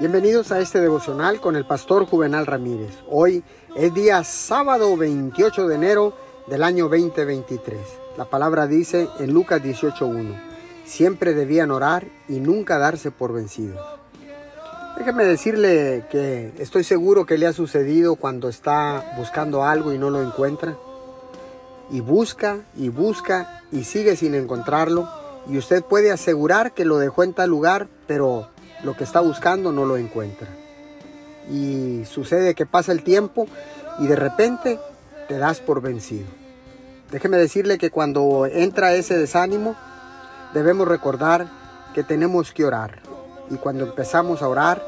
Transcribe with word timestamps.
Bienvenidos 0.00 0.50
a 0.50 0.60
este 0.60 0.80
devocional 0.80 1.42
con 1.42 1.56
el 1.56 1.66
pastor 1.66 2.06
Juvenal 2.06 2.46
Ramírez. 2.46 2.90
Hoy 3.06 3.44
es 3.76 3.92
día 3.92 4.24
sábado 4.24 4.96
28 4.96 5.68
de 5.68 5.74
enero 5.74 6.14
del 6.46 6.62
año 6.62 6.88
2023. 6.88 7.78
La 8.16 8.24
palabra 8.24 8.66
dice 8.66 9.08
en 9.18 9.34
Lucas 9.34 9.62
18.1, 9.62 10.34
siempre 10.86 11.34
debían 11.34 11.70
orar 11.70 12.06
y 12.28 12.40
nunca 12.40 12.78
darse 12.78 13.10
por 13.10 13.34
vencidos. 13.34 13.78
Déjeme 14.96 15.24
decirle 15.24 16.06
que 16.10 16.52
estoy 16.58 16.84
seguro 16.84 17.26
que 17.26 17.36
le 17.36 17.46
ha 17.46 17.52
sucedido 17.52 18.16
cuando 18.16 18.48
está 18.48 19.14
buscando 19.18 19.64
algo 19.64 19.92
y 19.92 19.98
no 19.98 20.08
lo 20.08 20.22
encuentra. 20.22 20.78
Y 21.90 22.00
busca 22.00 22.60
y 22.74 22.88
busca 22.88 23.64
y 23.70 23.84
sigue 23.84 24.16
sin 24.16 24.34
encontrarlo. 24.34 25.08
Y 25.46 25.58
usted 25.58 25.82
puede 25.82 26.10
asegurar 26.10 26.72
que 26.72 26.86
lo 26.86 26.96
dejó 26.96 27.22
en 27.22 27.34
tal 27.34 27.50
lugar, 27.50 27.88
pero 28.06 28.48
lo 28.84 28.96
que 28.96 29.04
está 29.04 29.20
buscando 29.20 29.72
no 29.72 29.84
lo 29.84 29.96
encuentra. 29.96 30.48
Y 31.50 32.04
sucede 32.04 32.54
que 32.54 32.66
pasa 32.66 32.92
el 32.92 33.02
tiempo 33.02 33.46
y 33.98 34.06
de 34.06 34.16
repente 34.16 34.78
te 35.28 35.38
das 35.38 35.60
por 35.60 35.80
vencido. 35.80 36.26
Déjeme 37.10 37.38
decirle 37.38 37.78
que 37.78 37.90
cuando 37.90 38.46
entra 38.46 38.94
ese 38.94 39.18
desánimo, 39.18 39.74
debemos 40.54 40.86
recordar 40.86 41.48
que 41.94 42.04
tenemos 42.04 42.52
que 42.52 42.64
orar. 42.64 43.00
Y 43.50 43.56
cuando 43.56 43.84
empezamos 43.84 44.42
a 44.42 44.48
orar, 44.48 44.82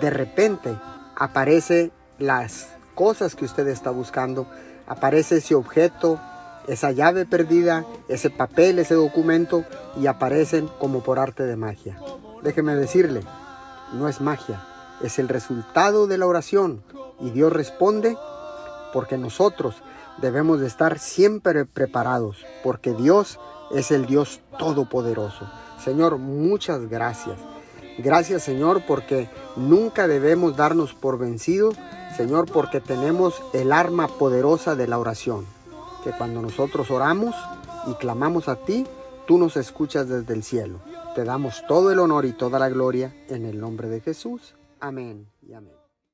de 0.00 0.10
repente 0.10 0.74
aparece 1.14 1.90
las 2.18 2.68
cosas 2.94 3.34
que 3.34 3.44
usted 3.44 3.68
está 3.68 3.90
buscando, 3.90 4.46
aparece 4.86 5.36
ese 5.36 5.54
objeto, 5.54 6.18
esa 6.66 6.92
llave 6.92 7.26
perdida, 7.26 7.84
ese 8.08 8.30
papel, 8.30 8.78
ese 8.78 8.94
documento 8.94 9.64
y 10.00 10.06
aparecen 10.06 10.68
como 10.78 11.02
por 11.02 11.18
arte 11.18 11.44
de 11.44 11.56
magia. 11.56 11.98
Déjeme 12.46 12.76
decirle, 12.76 13.22
no 13.92 14.06
es 14.06 14.20
magia, 14.20 14.64
es 15.02 15.18
el 15.18 15.28
resultado 15.28 16.06
de 16.06 16.16
la 16.16 16.28
oración 16.28 16.80
y 17.18 17.30
Dios 17.30 17.52
responde 17.52 18.16
porque 18.92 19.18
nosotros 19.18 19.82
debemos 20.18 20.60
de 20.60 20.68
estar 20.68 21.00
siempre 21.00 21.64
preparados 21.64 22.46
porque 22.62 22.92
Dios 22.92 23.40
es 23.72 23.90
el 23.90 24.06
Dios 24.06 24.42
todopoderoso. 24.60 25.50
Señor, 25.82 26.18
muchas 26.18 26.88
gracias. 26.88 27.36
Gracias 27.98 28.44
Señor 28.44 28.84
porque 28.86 29.28
nunca 29.56 30.06
debemos 30.06 30.56
darnos 30.56 30.94
por 30.94 31.18
vencidos, 31.18 31.74
Señor, 32.16 32.46
porque 32.46 32.80
tenemos 32.80 33.42
el 33.54 33.72
arma 33.72 34.06
poderosa 34.06 34.76
de 34.76 34.86
la 34.86 35.00
oración. 35.00 35.44
Que 36.04 36.12
cuando 36.12 36.40
nosotros 36.42 36.92
oramos 36.92 37.34
y 37.88 37.94
clamamos 37.94 38.48
a 38.48 38.54
ti, 38.54 38.86
tú 39.26 39.36
nos 39.36 39.56
escuchas 39.56 40.08
desde 40.08 40.32
el 40.32 40.44
cielo. 40.44 40.78
Te 41.16 41.24
damos 41.24 41.66
todo 41.66 41.90
el 41.90 41.98
honor 41.98 42.26
y 42.26 42.34
toda 42.34 42.58
la 42.58 42.68
gloria 42.68 43.10
en 43.30 43.46
el 43.46 43.58
nombre 43.58 43.88
de 43.88 44.02
Jesús. 44.02 44.54
Amén 44.80 45.26
y 45.40 45.54
amén. 45.54 45.85